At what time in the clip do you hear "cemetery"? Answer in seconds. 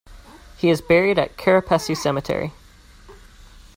1.95-2.53